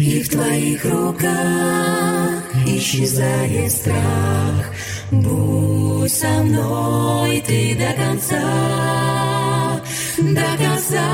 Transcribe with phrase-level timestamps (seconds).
[0.00, 4.64] И в твоих руках исчезает страх.
[5.10, 8.40] Будь со мной ты до конца,
[10.16, 11.04] до конца.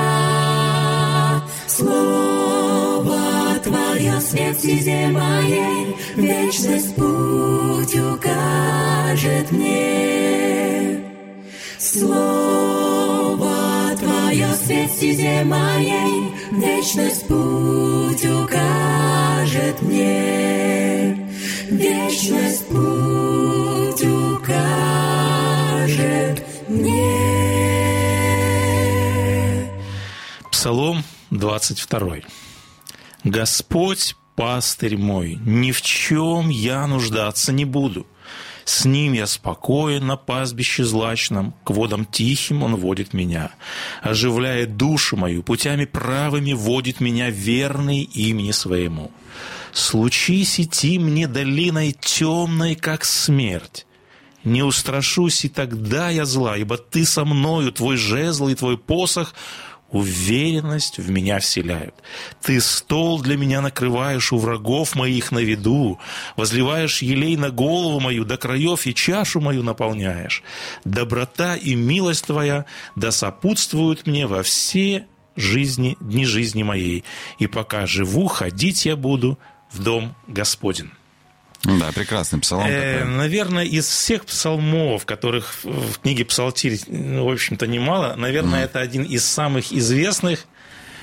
[1.67, 3.19] Слово
[3.65, 11.01] Твое свет стезе моей, Вечность путь укажет мне.
[11.77, 12.26] Слово
[14.87, 21.29] свет стезе моей, Вечность путь укажет мне.
[21.71, 24.47] Вечность путь укажет
[26.69, 27.13] мне.
[30.51, 32.17] Псалом 22.
[33.25, 38.07] Господь пастырь мой, ни в чем я нуждаться не буду.
[38.67, 43.53] С ним я спокоен на пастбище злачном, к водам тихим он водит меня.
[44.03, 49.13] Оживляет душу мою, путями правыми водит меня верный имени своему.
[49.73, 53.87] Случись идти мне долиной темной, как смерть.
[54.43, 59.33] Не устрашусь и тогда я зла, ибо ты со мною, твой жезл и твой посох
[59.91, 61.95] уверенность в меня вселяют.
[62.43, 65.99] Ты стол для меня накрываешь у врагов моих на виду,
[66.37, 70.43] возливаешь елей на голову мою до краев и чашу мою наполняешь.
[70.85, 77.05] Доброта и милость твоя да сопутствуют мне во все жизни, дни жизни моей,
[77.39, 79.39] и пока живу, ходить я буду
[79.71, 80.91] в дом Господень.
[81.65, 82.67] Да, прекрасный псалом.
[82.69, 88.81] Э, наверное, из всех псалмов, которых в книге Псалтирь, ну, в общем-то, немало, наверное, это
[88.81, 90.47] один из самых известных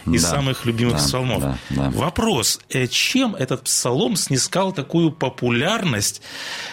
[0.06, 1.41] и Да, самых любимых да, псалмов.
[1.41, 1.90] да, да.
[1.91, 6.22] Вопрос, э, чем этот псалом снискал такую популярность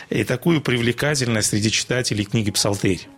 [0.09, 3.09] и такую привлекательность среди читателей книги Псалтырь?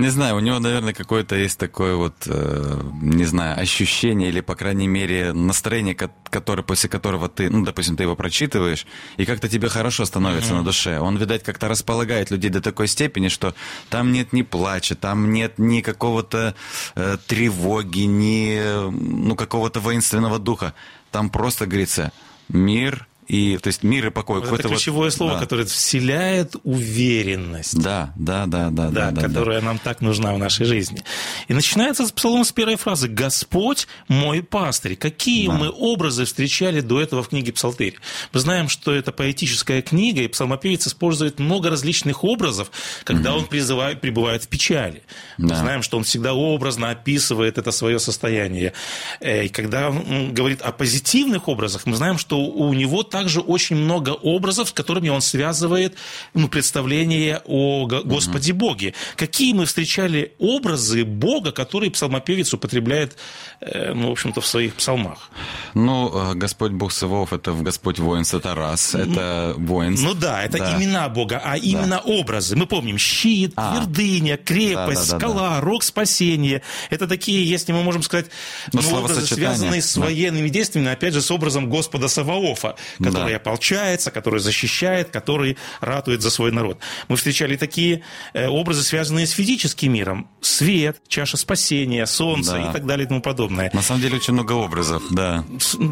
[0.00, 4.54] Не знаю, у него, наверное, какое-то есть такое вот, э, не знаю, ощущение или, по
[4.54, 8.86] крайней мере, настроение, ко- которое, после которого ты, ну, допустим, ты его прочитываешь,
[9.16, 11.00] и как-то тебе хорошо становится на душе.
[11.00, 13.54] Он, видать, как-то располагает людей до такой степени, что
[13.90, 16.54] там нет ни плача, там нет ни какого-то
[16.94, 18.60] э, тревоги, ни,
[18.90, 20.74] ну, какого-то воинственного духа.
[21.10, 22.12] Там просто говорится
[22.48, 24.36] мир и, то есть мир и покой.
[24.36, 25.40] Вот это Какой-то вот- ключевое слово, да.
[25.40, 27.78] которое вселяет уверенность.
[27.80, 29.22] Да, да, да, да, да, да, да, да.
[29.28, 31.02] которая нам так нужна в нашей жизни.
[31.48, 34.96] И начинается с псалом с первой фразы «Господь мой пастырь».
[34.96, 35.52] Какие Да.
[35.54, 37.96] мы образы встречали до этого в книге Псалтырь?
[38.32, 42.70] Мы знаем, что это поэтическая книга, и псалмопевец использует много различных образов,
[43.04, 45.02] когда он призывает, пребывает в печали.
[45.36, 45.56] Мы Да.
[45.56, 48.72] знаем, что он всегда образно описывает это свое состояние.
[49.20, 53.74] Э, И когда он говорит о позитивных образах, мы знаем, что у него также очень
[53.76, 55.96] много образов, с которыми он связывает
[56.34, 58.94] ну, представление о Го- Господе Боге.
[59.16, 63.16] Какие мы встречали образы Бога, которые псалмопевец употребляет,
[63.60, 65.30] э, ну, в общем-то, в своих псалмах?
[65.74, 70.04] Ну, э, Господь Бог Савов, это Господь воинств, это раз, это воинств.
[70.06, 70.76] Ну да, это Да.
[70.76, 72.54] имена Бога, а именно образы.
[72.54, 73.72] Мы помним щит, А.
[73.72, 75.18] твердыня, крепость, Да-да-да-да.
[75.34, 76.62] скала, рог спасения.
[76.90, 78.26] Это такие, если мы можем сказать,
[78.72, 80.02] Ну, ну, образы, связанные с да.
[80.02, 82.76] военными действиями, опять же, с образом Господа Саваофа,
[83.10, 83.36] который Да.
[83.36, 86.78] ополчается, который защищает, который ратует за свой народ.
[87.08, 88.02] Мы встречали такие
[88.34, 90.28] э, образы, связанные с физическим миром.
[90.40, 92.70] Свет, чаша спасения, солнце Да.
[92.70, 93.70] и так далее и тому подобное.
[93.72, 95.44] На самом деле очень много образов, да.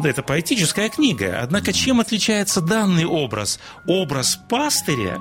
[0.03, 1.39] Это поэтическая книга.
[1.41, 3.59] Однако чем отличается данный образ?
[3.87, 5.19] Образ пастыря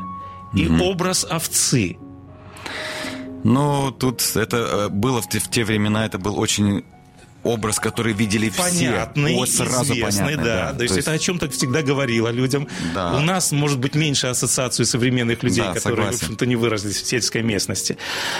[0.54, 1.96] и образ овцы.
[3.44, 6.84] Ну, тут это э, было в те, в те времена, это был очень
[7.46, 8.62] образ, который видели все.
[8.62, 10.72] Понятный, Вот сразу известный, понятный, да.
[10.74, 12.68] То есть, это о чем-то всегда говорило людям.
[12.94, 13.14] Да.
[13.16, 16.18] У нас, может быть, меньше ассоциацию современных людей, Да, которые, согласен.
[16.18, 17.96] в общем-то, не выразились в сельской местности.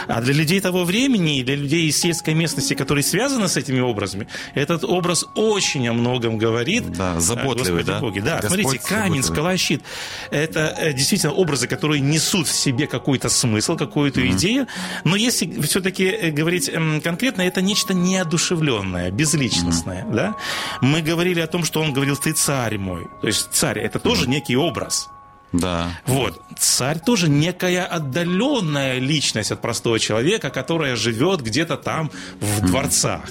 [0.08, 3.80] А для людей того времени, и для людей из сельской местности, которые связаны с этими
[3.80, 6.90] образами, этот образ очень о многом говорит.
[6.92, 8.00] Да, о заботливый, да?
[8.00, 8.20] Боге.
[8.22, 9.22] Да, Господь смотрите, камень, заботливый.
[9.22, 9.82] скала, щит.
[10.30, 14.66] Это э, действительно образы, которые несут в себе какой-то смысл, какую-то идею.
[15.04, 20.04] Но если все-таки говорить эм, конкретно, это нечто неодушевленное, безличностное.
[20.10, 20.34] Да?
[20.80, 23.06] Мы говорили о том, что он говорил, ты царь мой.
[23.20, 25.08] То есть царь это тоже некий образ.
[25.52, 25.90] Да.
[26.06, 26.40] Вот.
[26.58, 32.10] Царь тоже некая отдаленная личность от простого человека, которая живет где-то там
[32.40, 33.28] в дворцах.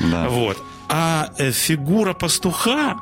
[0.00, 0.28] Да.
[0.28, 0.58] Вот.
[0.88, 2.96] А э, фигура пастуха,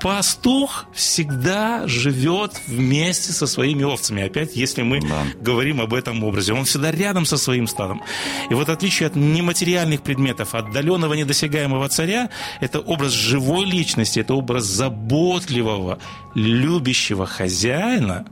[0.00, 4.22] пастух всегда живет вместе со своими овцами.
[4.22, 5.22] Опять, если мы Да.
[5.40, 6.52] говорим об этом образе.
[6.52, 8.02] Он всегда рядом со своим стадом.
[8.50, 14.64] И вот отличие от нематериальных предметов, отдаленного недосягаемого царя, это образ живой личности, это образ
[14.64, 15.98] заботливого,
[16.34, 18.26] любящего хозяина,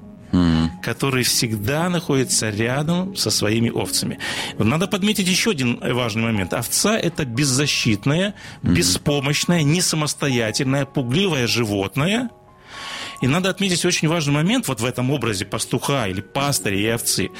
[0.82, 4.18] который всегда находится рядом со своими овцами.
[4.58, 6.52] Надо подметить еще один важный момент.
[6.52, 12.30] Овца– это беззащитное, беспомощное, не самостоятельное, пугливое животное.
[13.22, 17.30] И надо отметить очень важный момент вот в этом образе пастуха или пастыря и овцы.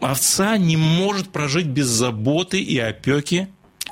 [0.00, 3.48] Овца не может прожить без заботы и опеки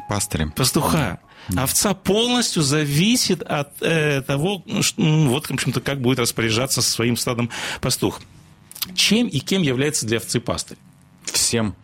[0.09, 0.51] Пастырем.
[0.53, 1.21] пастуха.
[1.57, 6.91] Овца полностью зависит от э, того, ш- м, вот, в общем-то, как будет распоряжаться со
[6.91, 7.51] своим стадом
[7.81, 8.21] пастух.
[8.95, 10.79] Чем и кем является для овцы пастырь?
[11.25, 11.75] Всем.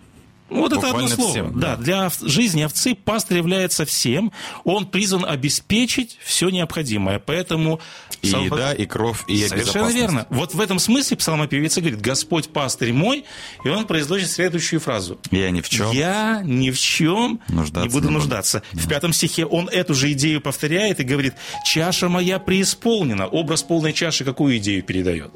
[0.50, 1.30] Вот это одно слово.
[1.30, 1.76] всем, да.
[1.76, 1.82] да.
[1.82, 4.32] для жизни овцы пастырь является всем.
[4.64, 7.18] Он призван обеспечить все необходимое.
[7.18, 7.80] Поэтому
[8.22, 10.26] И псалмо- еда, и кровь, и Совершенно верно.
[10.30, 13.24] Вот в этом смысле псалмопевец говорит, Господь пастырь мой,
[13.64, 15.18] и он произносит следующую фразу.
[15.30, 15.90] Я ни в чем.
[15.92, 18.18] Я ни в чем Нуждаться не буду не буду.
[18.20, 18.62] нуждаться.
[18.72, 23.26] В пятом стихе он эту же идею повторяет и говорит, чаша моя преисполнена.
[23.26, 25.30] Образ полной чаши какую идею передает?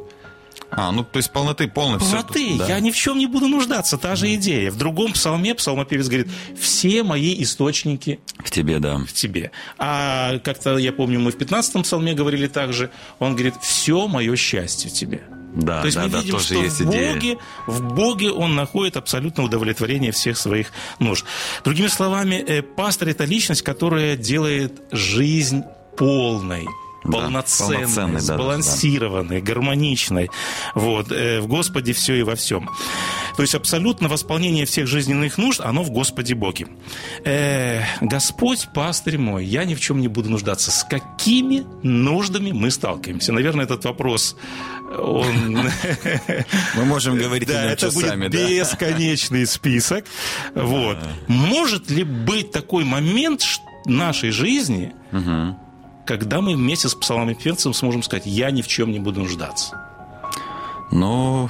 [0.77, 1.99] А, ну, то есть полноты полной.
[1.99, 2.57] всё Полноты.
[2.59, 2.67] да.
[2.67, 3.97] Я ни в чем не буду нуждаться.
[3.97, 4.71] Та же идея.
[4.71, 6.29] В другом псалме псалмопевец говорит,
[6.61, 8.97] все мои источники В тебе, да.
[8.99, 9.53] в тебе.
[9.79, 14.91] А как-то, я помню, мы в 15-м псалме говорили также, он говорит, все мое счастье
[14.91, 15.23] в тебе.
[15.55, 17.15] Да, То есть да, мы да, видим, тоже что есть в идея.
[17.15, 17.39] Боге,
[17.69, 21.25] в Боге он находит абсолютно удовлетворение всех своих нужд.
[21.65, 25.63] Другими словами, э, пастор– это личность, которая делает жизнь
[25.97, 26.67] полной.
[27.05, 30.31] Да, полноценной, полноценной, да, сбалансированной, гармоничной.
[30.75, 32.71] Вот, э, в Господе все и во всем.
[33.37, 36.67] То есть абсолютно восполнение всех жизненных нужд, оно в Господе Боге.
[37.25, 40.71] Э, Господь, пастырь мой, я ни в чем не буду нуждаться.
[40.71, 43.33] С какими нуждами мы сталкиваемся?
[43.33, 44.37] Наверное, этот вопрос,
[44.99, 45.69] он...
[46.77, 48.49] Мы можем говорить Да, о нем это часами, будет да.
[48.49, 50.07] бесконечный список.
[50.55, 50.99] Вот.
[51.27, 53.43] Может ли быть такой момент
[53.85, 54.93] нашей жизни,
[56.07, 59.81] когда мы вместе с псалмопевцем сможем сказать, я ни в чем не буду нуждаться?
[60.91, 61.49] Ну,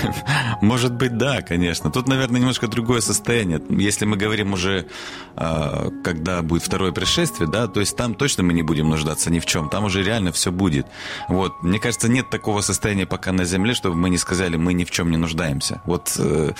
[0.60, 1.90] может быть, да, конечно.
[1.90, 3.60] Тут, наверное, немножко другое состояние.
[3.68, 4.86] Если мы говорим уже,
[5.34, 9.40] а, когда будет второе пришествие, да, то есть там точно мы не будем нуждаться ни
[9.40, 9.70] в чем.
[9.70, 10.86] Там уже реально все будет.
[11.28, 11.62] Вот.
[11.62, 14.90] Мне кажется, нет такого состояния пока на земле, чтобы мы не сказали, мы ни в
[14.92, 15.82] чем не нуждаемся.
[15.84, 16.52] Вот э,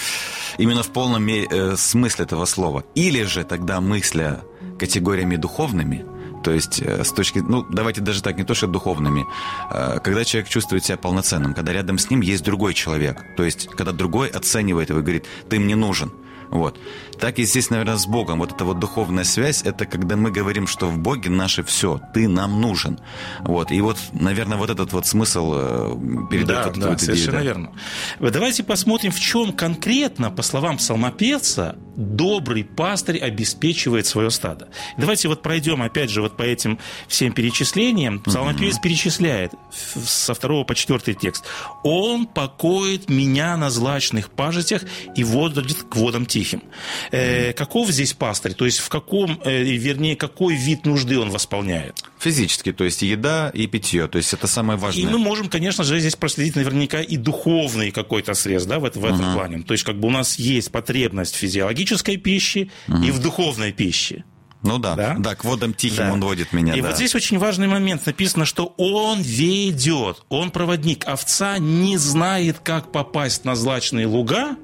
[0.58, 2.82] именно в полном э, смысле этого слова.
[2.96, 4.40] Или же тогда мысля
[4.78, 6.04] категориями духовными,
[6.46, 9.26] то есть э, с точки, ну, давайте даже так, не то что духовными,
[9.68, 13.66] э, когда человек чувствует себя полноценным, когда рядом с ним есть другой человек, то есть
[13.66, 16.12] когда другой оценивает его и говорит, ты мне нужен.
[16.50, 16.78] Вот.
[17.18, 18.38] Так и здесь, наверное, с Богом.
[18.38, 22.28] Вот эта вот духовная связь, это когда мы говорим, что в Боге наше все, ты
[22.28, 22.98] нам нужен.
[23.40, 23.70] Вот.
[23.72, 25.96] И вот, наверное, вот этот вот смысл э,
[26.30, 27.42] передает Да, вот да, вот идею, совершенно да.
[27.44, 27.72] верно.
[28.20, 34.68] Давайте посмотрим, в чем конкретно, по словам псалмопевца, добрый пастырь обеспечивает свое стадо.
[34.98, 38.20] Давайте вот пройдем, опять же, вот по этим всем перечислениям.
[38.20, 41.44] Псалмопевец перечисляет в- со второго по четвертый текст.
[41.82, 44.82] «Он покоит меня на злачных пажитях
[45.14, 46.62] и водит к водам тихим».
[47.10, 48.54] Э, каков здесь пастырь?
[48.54, 52.02] То есть в каком, э, вернее, какой вид нужды он восполняет?
[52.18, 55.02] Физически, то есть еда и питье, то есть это самое важное.
[55.02, 59.04] И мы можем, конечно же, здесь проследить наверняка и духовный какой-то срез да, в, в
[59.04, 59.62] этом плане.
[59.62, 64.24] То есть как бы у нас есть потребность в физиологической пище и в духовной пище.
[64.62, 65.14] Ну да, Да?
[65.18, 66.12] да, к водам тихим Да.
[66.12, 66.88] он водит меня, И да.
[66.88, 68.04] вот здесь очень важный момент.
[68.06, 71.06] Написано, что он ведет, он проводник.
[71.06, 74.56] Овца не знает, как попасть на злачные луга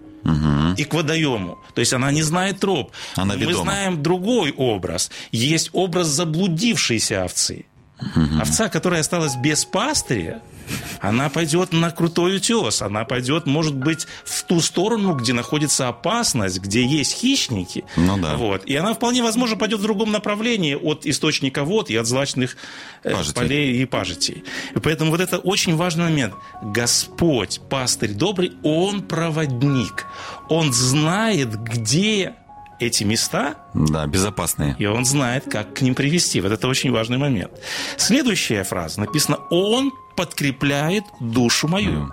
[0.76, 1.58] и к водоему.
[1.74, 2.92] То есть она не знает троп.
[3.16, 5.10] Она Мы знаем другой образ.
[5.30, 7.66] Есть образ заблудившейся овцы.
[8.40, 10.42] Овца, которая осталась без пастыря,
[11.02, 16.60] Она пойдет на крутой утес, она пойдет, может быть, в ту сторону, где находится опасность,
[16.60, 17.84] где есть хищники.
[17.96, 18.36] Ну да.
[18.36, 18.64] Вот.
[18.66, 22.56] И она вполне возможно пойдет в другом направлении от источника вод и от злачных
[23.02, 23.34] э, Пажитей.
[23.34, 24.44] полей и пажитей.
[24.76, 26.34] И поэтому вот это очень важный момент.
[26.62, 30.06] Господь, пастырь добрый, Он проводник.
[30.48, 32.36] Он знает, где
[32.86, 34.76] эти места, Да, безопасные.
[34.78, 36.40] и он знает, как к ним привести.
[36.40, 37.52] Вот это очень важный момент.
[37.96, 42.12] Следующая фраза написана «Он подкрепляет душу мою».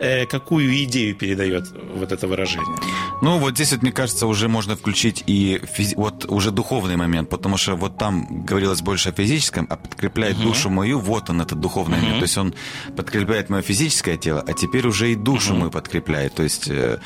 [0.00, 2.76] Э, какую идею передает вот это выражение?
[3.22, 7.30] Ну, вот здесь, вот, мне кажется, уже можно включить и физи- вот уже духовный момент,
[7.30, 11.60] потому что вот там говорилось больше о физическом, а подкрепляет душу мою, вот он, этот
[11.60, 12.16] духовный момент.
[12.18, 12.54] То есть он
[12.96, 16.34] подкрепляет мое физическое тело, а теперь уже и душу мою подкрепляет.
[16.34, 16.98] То есть, э,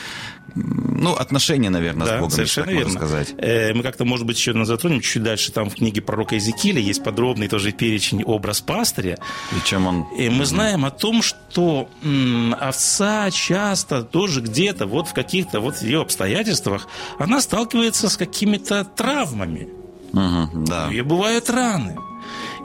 [0.54, 3.06] ну, отношения, наверное, с Да, Богом, если совершенно так можно верно.
[3.06, 3.34] сказать.
[3.38, 5.52] Э, Мы как-то, может быть, еще затронем чуть дальше.
[5.52, 9.18] Там в книге пророка Иезекииля есть подробный тоже перечень образ пастыря.
[9.56, 10.02] И чем он...
[10.18, 15.80] И мы знаем о том, что м, овца часто тоже где-то, вот в каких-то вот
[15.82, 16.88] ее обстоятельствах,
[17.18, 19.68] она сталкивается с какими-то травмами.
[20.12, 20.88] Мгм, да.
[20.92, 21.96] И бывают раны.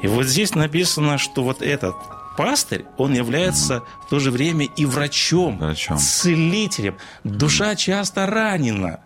[0.02, 1.96] И вот здесь написано, что вот этот
[2.38, 5.98] пастырь, он является в то же время и врачом, Врачом.
[5.98, 6.98] целителем.
[7.24, 9.00] Душа часто ранена.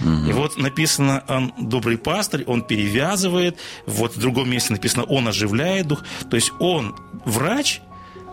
[0.00, 3.58] И вот написано, он добрый пастырь, он перевязывает.
[3.86, 6.04] Вот в другом месте написано, он оживляет дух.
[6.30, 6.94] То есть он
[7.24, 7.80] врач,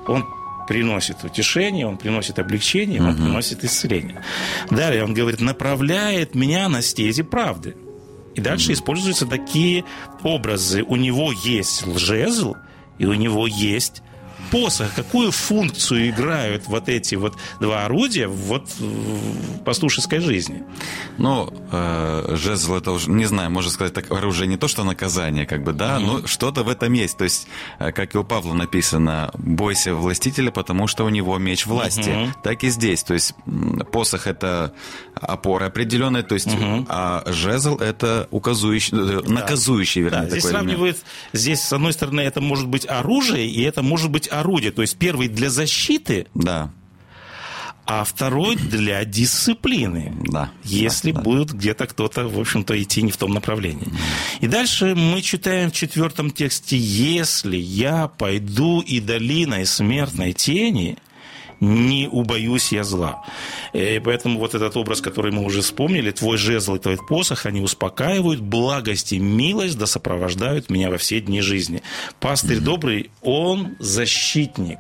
[0.08, 0.26] он
[0.68, 4.22] приносит утешение, он приносит облегчение, он приносит исцеление.
[4.70, 7.76] Далее он говорит, направляет меня на стези правды.
[8.36, 9.86] И дальше используются такие
[10.22, 10.84] образы.
[10.84, 12.56] У него есть лжезл,
[13.00, 14.04] и у него есть
[14.52, 14.94] посох.
[14.96, 20.64] Какую функцию играют вот эти вот два орудия вот в пастушеской жизни?
[21.18, 25.46] Ну, э, жезл это уже, не знаю, можно сказать, так оружие не то, что наказание,
[25.46, 27.18] как бы, да, но что-то в этом есть.
[27.18, 27.48] То есть,
[27.80, 32.34] э, как и у Павла написано, бойся властителя, потому что у него меч власти.
[32.44, 33.04] Так и здесь.
[33.04, 33.34] То есть,
[33.92, 34.74] посох это
[35.14, 36.50] опора определенная, то есть,
[36.88, 40.70] а жезл это указующий, э, наказующий, вернее, Да, здесь такой элемент.
[40.70, 40.98] сравнивают,
[41.34, 44.72] здесь, с одной стороны, это может быть оружие, и это может быть орудие.
[44.72, 46.72] То есть первый для защиты, Да,
[47.88, 50.12] а второй для дисциплины.
[50.32, 50.50] да.
[50.64, 51.24] Если да, да.
[51.24, 53.88] будет где-то кто-то, в общем-то, идти не в том направлении.
[54.42, 60.98] И дальше мы читаем в четвертом тексте, если я пойду и долиной смертной тени,
[61.60, 63.24] не убоюсь я зла.
[63.74, 67.62] И поэтому вот этот образ, который мы уже вспомнили, твой жезл и твой посох, они
[67.62, 71.82] успокаивают, благость и милость да сопровождают меня во все дни жизни.
[72.20, 74.80] Пастырь добрый, он защитник.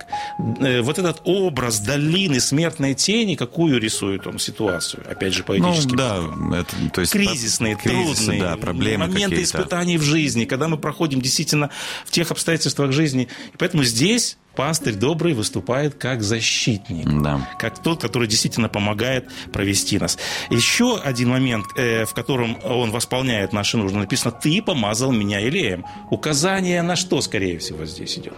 [0.60, 5.03] Э, Вот этот образ долины смертной тени, какую рисует он ситуацию?
[5.10, 5.96] Опять же, Ну, поэтически.
[5.96, 6.20] да,
[6.53, 7.13] это, то есть...
[7.13, 11.70] кризисные, кризисы, трудные да, проблемы моменты испытаний в жизни, когда мы проходим действительно
[12.05, 13.27] в тех обстоятельствах жизни.
[13.53, 17.05] И поэтому здесь пастырь добрый выступает как защитник.
[17.21, 17.47] Да.
[17.59, 20.17] Как тот, который действительно помогает провести нас.
[20.50, 25.85] Еще один момент, э, в котором он восполняет наши нужды, написано «Ты помазал меня елеем».
[26.09, 28.33] Указание на что, скорее всего, здесь идет?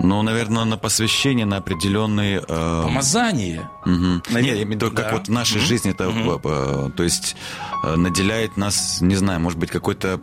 [0.00, 2.42] Ну, наверное, на посвящение, на определенные...
[2.46, 3.68] э, Помазание.
[3.84, 4.22] Мгм.
[4.30, 5.12] Навер- Не, я имею в виду, как Да.
[5.12, 7.36] вот в нашей жизни это, э, то есть
[7.84, 10.20] э, наделяет нас, не знаю, может быть, какой-то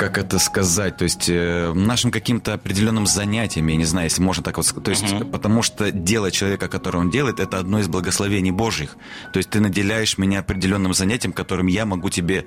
[0.00, 4.42] как это сказать, то есть э, нашим каким-то определенным занятием, я не знаю, если можно
[4.42, 7.88] так вот сказать, то есть потому что дело человека, которое он делает, это одно из
[7.88, 8.96] благословений Божьих,
[9.34, 12.46] то есть ты наделяешь меня определенным занятием, которым я могу тебе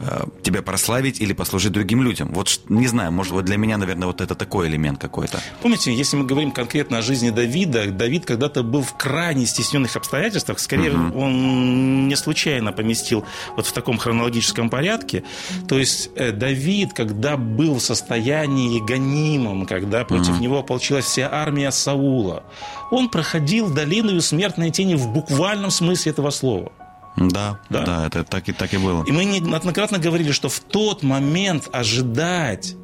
[0.00, 2.30] э, тебя прославить или послужить другим людям.
[2.32, 5.40] Вот не знаю, может вот для меня, наверное, вот это такой элемент какой-то.
[5.60, 10.58] Помните, если мы говорим конкретно о жизни Давида, Давид когда-то был в крайне стесненных обстоятельствах.
[10.58, 15.22] Скорее, он не случайно поместил вот в таком хронологическом порядке.
[15.68, 21.70] То есть э, Давид, когда был в состоянии гонимом, когда против него ополчилась вся армия
[21.72, 22.42] Саула,
[22.90, 26.72] он проходил долину смертной тени в буквальном смысле этого слова.
[27.16, 27.84] Да, Да.
[27.84, 29.04] да, это так и, так и было.
[29.06, 32.74] И мы неоднократно говорили, что в тот момент ожидать,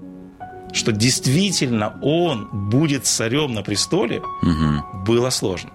[0.72, 5.04] что действительно он будет царем на престоле, Мгм.
[5.04, 5.70] было сложно.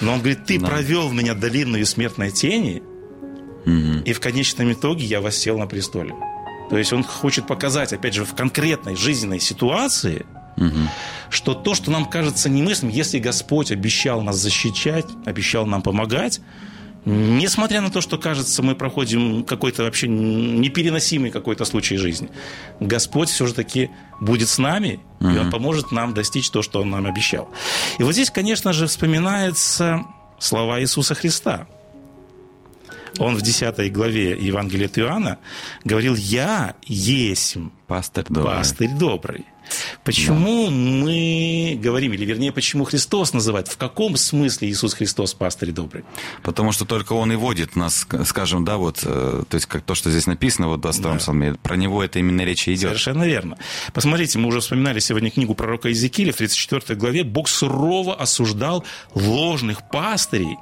[0.00, 0.66] Но он говорит, ты Да.
[0.66, 2.82] провел меня долинную смертной тени,
[3.64, 4.00] Мгм.
[4.00, 6.14] и в конечном итоге я воссел на престоле.
[6.70, 10.88] То есть он хочет показать, опять же, в конкретной жизненной ситуации, Мгм.
[11.30, 16.40] что то, что нам кажется немыслимым, если Господь обещал нас защищать, обещал нам помогать,
[17.04, 22.30] несмотря на то, что кажется, мы проходим какой-то вообще непереносимый какой-то случай жизни,
[22.80, 26.90] Господь все же таки будет с нами, и Он поможет нам достичь то, что Он
[26.90, 27.48] нам обещал.
[27.98, 30.02] И вот здесь, конечно же, вспоминаются
[30.38, 31.66] слова Иисуса Христа.
[33.18, 35.38] Он в 10 главе Евангелия от Иоанна
[35.84, 37.56] говорил, «Я есть
[37.86, 38.56] Пастырь добрый.
[38.56, 39.44] пастырь добрый».
[40.04, 46.04] Почему мы говорим, или вернее, почему Христос называет, в каком смысле Иисус Христос пастырь добрый?
[46.42, 49.94] Потому что только Он и водит нас, скажем, да, вот, э, то есть как то,
[49.94, 51.18] что здесь написано вот 22 да.
[51.18, 52.90] псалме, про него это именно речь и идет.
[52.90, 53.58] Совершенно верно.
[53.92, 57.24] Посмотрите, мы уже вспоминали сегодня книгу пророка Иезекииля в 34 главе.
[57.24, 60.56] Бог сурово осуждал ложных пастырей,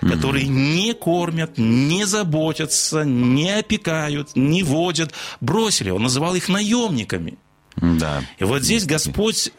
[0.00, 0.74] которые mm-hmm.
[0.76, 5.90] не кормят, не заботятся, не опекают, не водят, бросили.
[5.90, 7.38] Он называл их наемниками.
[7.76, 8.22] Да.
[8.38, 9.52] И вот здесь Господь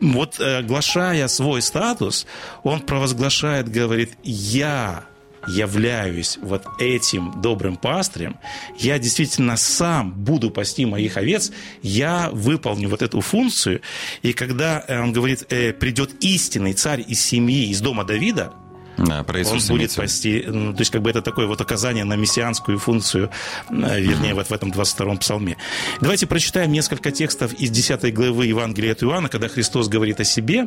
[0.00, 2.26] вот э, оглашая свой статус,
[2.62, 5.04] он провозглашает, говорит, я
[5.46, 8.36] являюсь вот этим добрым пастырем,
[8.78, 11.50] я действительно сам буду пасти моих овец,
[11.82, 13.80] я выполню вот эту функцию,
[14.22, 18.52] и когда э, он говорит, э, придет истинный царь из семьи, из дома Давида,
[19.00, 20.40] да, про он будет спасти.
[20.40, 23.30] То есть, как бы это такое вот оказание на мессианскую функцию,
[23.70, 25.56] э, вернее, вот в этом 22-м псалме.
[26.00, 30.66] Давайте прочитаем несколько текстов из 10 главы Евангелия от Иоанна, когда Христос говорит о себе,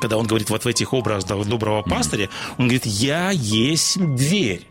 [0.00, 2.28] когда он говорит вот в этих образах доброго пастыря,
[2.58, 4.66] он говорит, я есть дверь.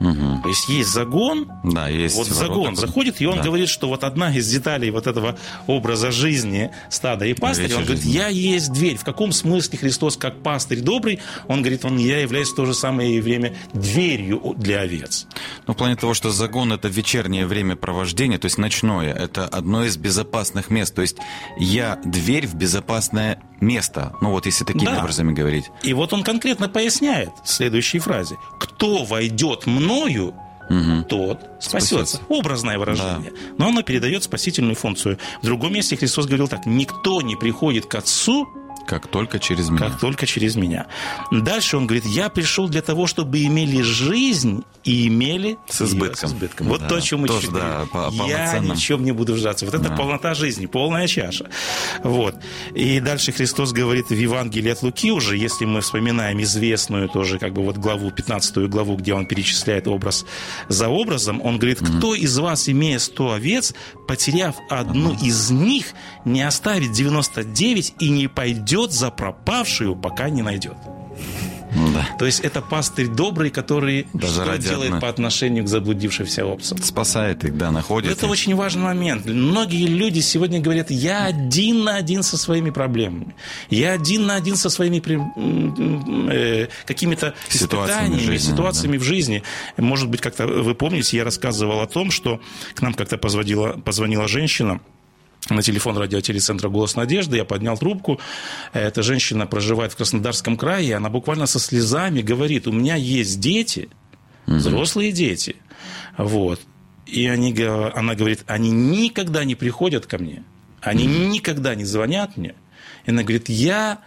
[0.00, 0.42] Угу.
[0.42, 2.46] То есть есть загон, да, есть вот ворота.
[2.46, 3.44] загон заходит, и он да.
[3.44, 8.04] говорит, что вот одна из деталей вот этого образа жизни стада и пастыря, он говорит,
[8.04, 8.96] я есть дверь.
[8.96, 12.74] В каком смысле Христос как пастырь добрый, он говорит, он я являюсь в то же
[12.74, 15.26] самое время дверью для овец.
[15.66, 19.84] Ну, в плане того, что загон это вечернее время провождения, то есть ночное, это одно
[19.84, 20.94] из безопасных мест.
[20.94, 21.16] То есть
[21.58, 24.12] я дверь в безопасное место.
[24.20, 25.00] Ну вот если такими да.
[25.00, 25.70] образами говорить.
[25.82, 28.36] И вот он конкретно поясняет в следующей фразе.
[28.58, 30.34] Кто войдет мною,
[30.68, 31.04] угу.
[31.08, 31.96] тот спасется.
[31.96, 32.20] спасется.
[32.28, 33.30] Образное выражение.
[33.30, 33.54] Да.
[33.58, 35.18] Но оно передает спасительную функцию.
[35.42, 36.66] В другом месте Христос говорил так.
[36.66, 38.46] Никто не приходит к Отцу,
[38.86, 39.90] как только через меня.
[39.90, 40.86] Как только через меня.
[41.30, 46.28] Дальше он говорит, я пришел для того, чтобы имели жизнь и имели с избытком.
[46.28, 46.68] С избытком.
[46.68, 49.34] Вот да, то, о чем мы Тоже, да, по Я ни в чем не буду
[49.34, 49.64] вжаться.
[49.64, 49.96] Вот это да.
[49.96, 51.50] полнота жизни, полная чаша.
[52.04, 52.36] Вот.
[52.74, 57.52] И дальше Христос говорит в Евангелии от Луки уже, если мы вспоминаем известную тоже как
[57.52, 60.24] бы вот главу, 15 главу, где он перечисляет образ
[60.68, 62.18] за образом, он говорит, кто mm-hmm.
[62.18, 63.74] из вас, имея 100 овец,
[64.06, 65.26] потеряв одну uh-huh.
[65.26, 65.86] из них,
[66.24, 70.76] не оставит 99 и не пойдет за пропавшую, пока не найдет.
[71.94, 72.08] Да.
[72.18, 75.00] То есть это пастырь добрый, который Даже что делает одной...
[75.00, 76.78] по отношению к заблудившимся овцам?
[76.78, 78.12] Спасает их, да, находит.
[78.12, 78.32] Это их.
[78.32, 79.26] очень важный момент.
[79.26, 83.34] Многие люди сегодня говорят, я один на один со своими проблемами.
[83.68, 85.02] Я один на один со своими
[86.30, 89.02] э, какими-то испытаниями, жизни, ситуациями да.
[89.02, 89.42] в жизни.
[89.76, 92.40] Может быть, как-то вы помните, я рассказывал о том, что
[92.74, 94.80] к нам как-то позвонила, позвонила женщина,
[95.48, 98.20] на телефон радиотелецентра «Голос надежды», я поднял трубку.
[98.72, 103.40] Эта женщина проживает в Краснодарском крае, и она буквально со слезами говорит, у меня есть
[103.40, 103.88] дети,
[104.46, 105.56] взрослые дети,
[106.16, 106.60] вот,
[107.06, 110.44] и они, она говорит, они никогда не приходят ко мне,
[110.80, 112.54] они никогда не звонят мне.
[113.04, 114.00] И она говорит, я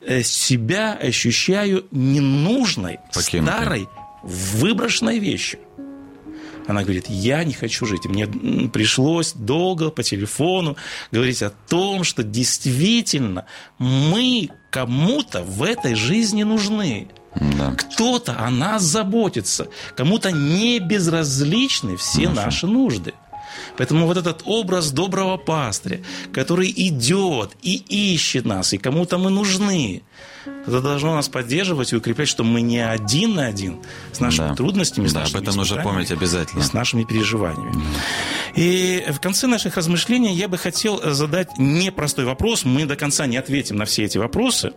[0.00, 3.54] э, себя ощущаю ненужной, Покинутой.
[3.54, 3.88] старой,
[4.22, 5.60] выброшенной вещью.
[6.66, 8.04] Она говорит, я не хочу жить.
[8.06, 8.26] И мне
[8.68, 10.76] пришлось долго по телефону
[11.12, 13.46] говорить о том, что действительно
[13.78, 17.08] мы кому-то в этой жизни нужны.
[17.34, 17.72] Да.
[17.72, 22.40] Кто-то о нас заботится, кому-то не безразличны все Наши.
[22.40, 23.14] наши нужды.
[23.76, 26.00] Поэтому вот этот образ доброго пастыря,
[26.32, 30.02] который идет и ищет нас, и кому-то мы нужны,
[30.66, 33.80] это должно нас поддерживать и укреплять, что мы не один на один
[34.12, 34.54] с нашими да.
[34.54, 36.62] трудностями, с да, нашими об этом нужно помнить обязательно.
[36.62, 37.72] с нашими переживаниями.
[37.72, 38.60] Да.
[38.60, 42.64] И в конце наших размышлений я бы хотел задать непростой вопрос.
[42.64, 44.72] Мы до конца не ответим на все эти вопросы.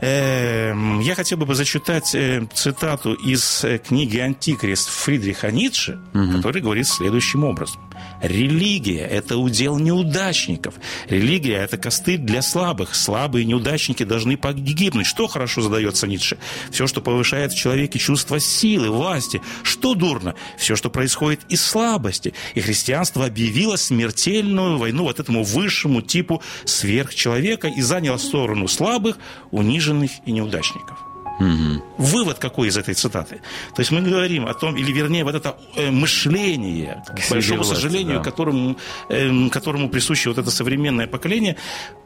[0.00, 6.36] Эм, я хотел бы зачитать э, цитату из э, книги «Антикрест» Фридриха Ницше, угу.
[6.36, 7.80] который говорит следующим образом.
[8.22, 10.74] Религия– это удел неудачников.
[11.08, 12.94] Религия– это костыль для слабых.
[12.94, 15.06] Слабые неудачники должны погибнуть.
[15.06, 16.38] Что хорошо задается Ницше?
[16.70, 19.40] Все, что повышает в человеке чувство силы, власти.
[19.62, 20.34] Что дурно?
[20.58, 22.34] Все, что происходит из слабости.
[22.54, 29.16] И христианство объявило смертельную войну вот этому высшему типу сверхчеловека и заняло сторону слабых,
[29.50, 31.09] униженных и неудачников.
[31.40, 31.82] Угу.
[31.98, 33.40] Вывод какой из этой цитаты?
[33.74, 37.74] То есть мы говорим о том, или вернее, вот это э, мышление, к большому власти,
[37.74, 38.24] сожалению, да.
[38.24, 38.76] которому,
[39.08, 41.56] э, которому присуще вот это современное поколение,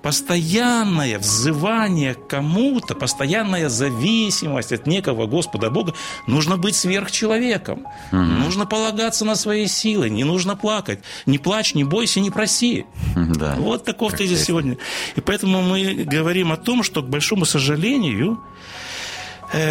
[0.03, 5.95] постоянное взывание к кому-то, постоянная зависимость от некого Господа Бога,
[6.29, 8.23] нужно быть сверхчеловеком, угу.
[8.23, 12.87] нужно полагаться на свои силы, не нужно плакать, не плачь, не бойся, не проси.
[13.17, 13.57] Да.
[13.59, 14.79] Вот таков тезис сегодня.
[15.17, 18.39] И поэтому мы говорим о том, что, к большому сожалению,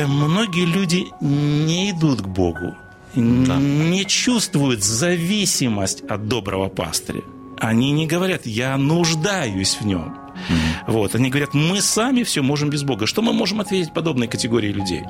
[0.08, 2.76] многие люди не идут к Богу,
[3.16, 3.58] да.
[3.58, 7.22] не чувствуют зависимость от доброго пастыря.
[7.60, 10.18] Они не говорят, я нуждаюсь в нем.
[10.34, 10.92] Mm-hmm.
[10.92, 13.06] Вот, они говорят, мы сами все можем без Бога.
[13.06, 15.04] Что мы можем ответить подобной категории людей?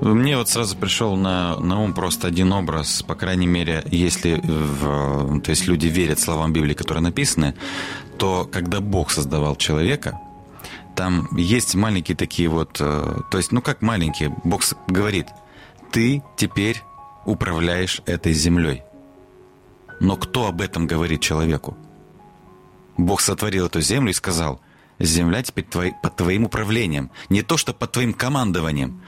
[0.00, 5.40] Мне вот сразу пришел на, на ум просто один образ, по крайней мере, если в,
[5.40, 7.54] то есть люди верят словам Библии, которые написаны,
[8.18, 10.20] то когда Бог создавал человека,
[10.94, 15.28] там есть маленькие такие вот, э, то есть, ну как маленькие, Бог говорит,
[15.90, 16.82] ты теперь
[17.24, 18.82] управляешь этой землей.
[20.00, 21.76] Но кто об этом говорит человеку?
[22.96, 24.60] Бог сотворил эту землю и сказал,
[24.98, 27.10] земля теперь твой, под твоим управлением.
[27.28, 29.02] Не то, что под твоим командованием,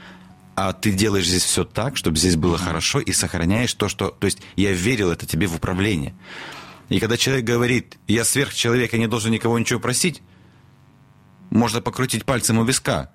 [0.55, 4.09] а ты делаешь здесь все так, чтобы здесь было хорошо и сохраняешь то, что...
[4.09, 6.15] То есть я верил это тебе в управление.
[6.89, 10.21] И когда человек говорит, я сверхчеловек, я не должен никого ничего просить,
[11.55, 13.11] можно покрутить пальцем у виска.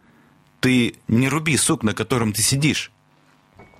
[0.61, 2.91] Ты не руби сук, на котором ты сидишь.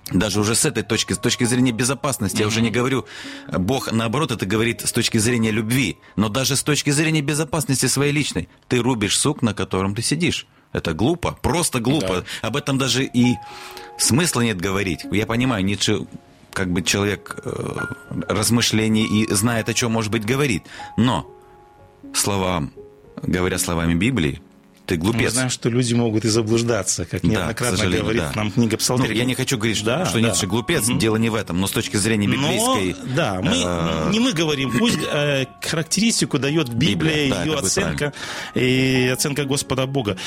[0.09, 3.05] Даже уже с этой точки, с точки зрения безопасности, я уже не говорю,
[3.51, 8.11] Бог наоборот это говорит с точки зрения любви, но даже с точки зрения безопасности своей
[8.11, 10.47] личной, ты рубишь сук, на котором ты сидишь.
[10.73, 12.25] Это глупо, просто глупо.
[12.41, 12.47] Да.
[12.47, 13.35] Об этом даже и
[13.97, 15.05] смысла нет говорить.
[15.11, 16.07] Я понимаю, Ницше
[16.53, 17.79] как бы человек э,
[18.27, 20.63] размышлений и знает, о чем, может быть, говорит.
[20.97, 21.29] Но
[22.13, 22.73] словам,
[23.21, 24.41] говоря словами Библии,
[24.91, 25.21] ты глупец.
[25.21, 28.31] Мы знаем, что люди могут и заблуждаться, как неоднократно да, говорит да.
[28.35, 29.07] нам книга Псалтырь.
[29.07, 30.29] Ну, я не хочу говорить, да, что да.
[30.29, 30.97] Ницше глупец, угу.
[30.97, 32.95] дело не в этом, но с точки зрения библейской...
[33.05, 34.09] Но, да, мы, э...
[34.11, 38.13] не мы говорим, пусть э, характеристику дает Библия, Библия ее оценка
[38.53, 40.17] и оценка Господа Бога.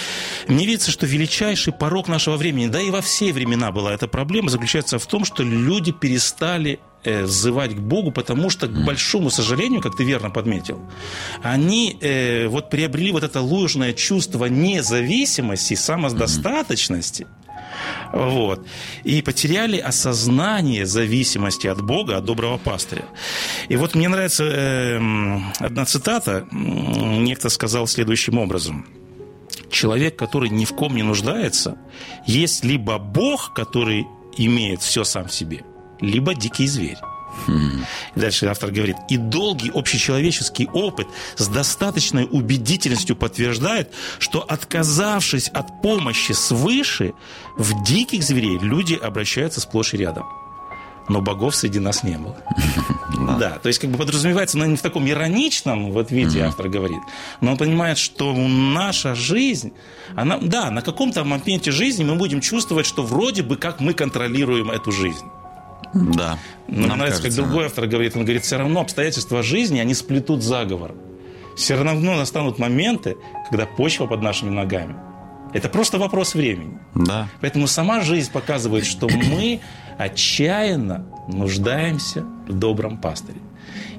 [0.48, 4.48] Мне видится, что величайший порог нашего времени, да и во все времена была эта проблема,
[4.48, 9.81] заключается в том, что люди перестали э, взывать к Богу, потому что, к большому сожалению,
[9.81, 10.81] как ты верно подметил,
[11.43, 17.27] они э, вот приобрели вот это ложное чувство независимости, самодостаточности,
[18.12, 18.67] вот.
[19.03, 23.05] И потеряли осознание зависимости от Бога, от доброго пастыря.
[23.69, 25.01] И вот мне нравится э,
[25.59, 26.47] одна цитата.
[26.53, 28.87] Некто сказал следующим образом.
[29.71, 31.77] Человек, который ни в ком не нуждается,
[32.27, 35.64] есть либо Бог, который имеет все сам в себе–
[36.00, 36.98] либо дикий зверь.
[37.46, 37.85] Хм.
[38.14, 46.33] Дальше автор говорит, и долгий общечеловеческий опыт с достаточной убедительностью подтверждает, что отказавшись от помощи
[46.33, 47.12] свыше,
[47.57, 50.24] в диких зверей люди обращаются сплошь и рядом.
[51.09, 52.37] Но богов среди нас не было.
[53.38, 57.00] Да, то есть как бы подразумевается, но не в таком ироничном вот виде автор говорит,
[57.40, 59.72] но он понимает, что наша жизнь,
[60.14, 64.70] она, да, на каком-то моменте жизни мы будем чувствовать, что вроде бы как мы контролируем
[64.70, 65.24] эту жизнь.
[65.94, 66.38] Да.
[66.66, 70.42] Мне нравится, кажется, как другой автор говорит, он говорит, все равно обстоятельства жизни, они сплетут
[70.42, 70.94] заговор.
[71.57, 73.16] Все равно настанут моменты,
[73.48, 74.96] когда почва под нашими ногами.
[75.52, 76.78] Это просто вопрос времени.
[76.94, 77.28] Да.
[77.40, 79.61] Поэтому сама жизнь показывает, что мы
[79.96, 83.38] отчаянно нуждаемся в добром пастыре.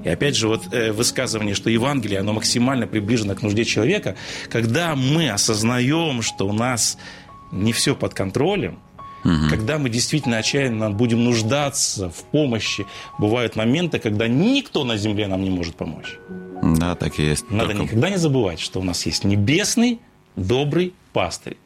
[0.04, 4.16] И опять же, вот э, высказывание, что Евангелие, оно максимально приближено к нужде человека,
[4.50, 6.98] когда мы осознаем, что у нас
[7.50, 8.78] не все под контролем,
[9.26, 9.50] Угу.
[9.50, 12.86] Когда мы действительно отчаянно будем нуждаться в помощи,
[13.18, 16.18] бывают моменты, когда никто на земле нам не может помочь.
[16.62, 17.50] Да, так и есть.
[17.50, 17.82] Надо Только...
[17.82, 20.00] никогда не забывать, что у нас есть небесный
[20.36, 21.56] добрый пастырь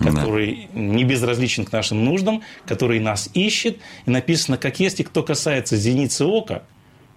[0.00, 0.80] который да.
[0.80, 3.78] не безразличен к нашим нуждам, который нас ищет.
[4.06, 6.62] И написано, как есть, и кто касается зеницы ока,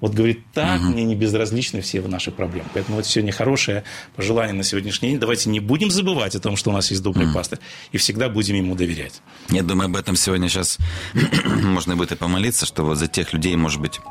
[0.02, 0.90] вот говорит, так, угу.
[0.90, 2.68] мне не безразличны все наши проблемы.
[2.74, 3.84] Поэтому вот сегодня хорошее
[4.16, 5.20] пожелание на сегодняшний день.
[5.20, 7.36] Давайте не будем забывать о том, что у нас есть добрый угу.
[7.36, 7.60] пастырь,
[7.92, 9.22] и всегда будем ему доверять.
[9.50, 10.80] Я думаю, об этом сегодня сейчас
[11.46, 14.02] можно будет и помолиться, что вот за тех людей, может быть,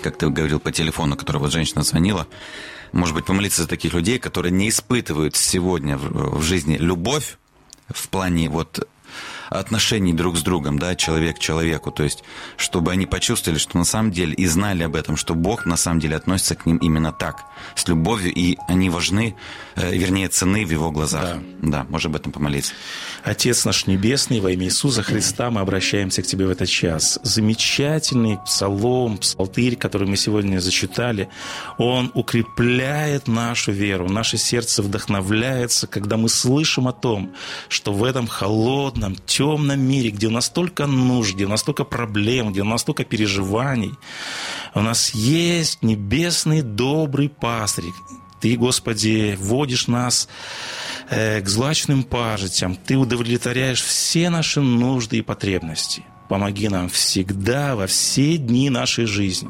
[0.00, 2.28] как ты говорил по телефону, который вот женщина звонила,
[2.92, 7.36] может быть, помолиться за таких людей, которые не испытывают сегодня в, в жизни любовь
[7.88, 8.86] в плане вот
[9.50, 12.24] отношений друг с другом, да, человек к человеку, то есть,
[12.56, 16.00] чтобы они почувствовали, что на самом деле и знали об этом, что Бог на самом
[16.00, 19.34] деле относится к ним именно так, с любовью, и они важны,
[19.76, 21.38] э, вернее, цены в его глазах.
[21.62, 22.72] Да, да можешь об этом помолиться.
[23.24, 27.18] Отец наш Небесный, во имя Иисуса Христа мы обращаемся к Тебе в этот час.
[27.22, 31.28] Замечательный псалом, псалтырь, который мы сегодня зачитали,
[31.78, 37.34] он укрепляет нашу веру, наше сердце вдохновляется, когда мы слышим о том,
[37.68, 41.84] что в этом холодном, темном мире, где у нас столько нужд, где у нас столько
[41.84, 43.94] проблем, где у нас столько переживаний,
[44.74, 47.92] у нас есть небесный добрый пастырь.
[48.40, 50.28] Ты, Господи, водишь нас
[51.10, 56.02] к злачным пажитям, Ты удовлетворяешь все наши нужды и потребности.
[56.28, 59.48] Помоги нам всегда, во все дни нашей жизни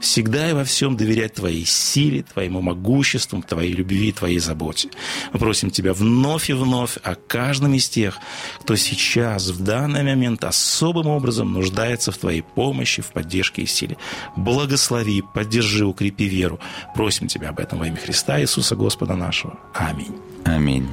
[0.00, 4.90] всегда и во всем доверять Твоей силе, Твоему могуществу, Твоей любви, Твоей заботе.
[5.32, 8.18] Мы просим Тебя вновь и вновь о каждом из тех,
[8.60, 13.96] кто сейчас, в данный момент, особым образом нуждается в Твоей помощи, в поддержке и силе.
[14.36, 16.60] Благослови, поддержи, укрепи веру.
[16.94, 19.58] Просим Тебя об этом во имя Христа Иисуса Господа нашего.
[19.74, 20.14] Аминь.
[20.46, 20.88] Аминь.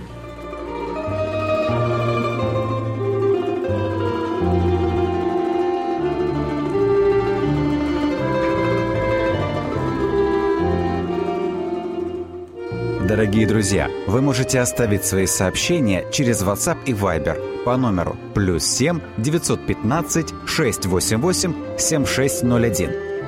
[13.08, 19.00] Дорогие друзья, вы можете оставить свои сообщения через WhatsApp и Viber по номеру плюс 7
[19.18, 23.13] 915 688 7601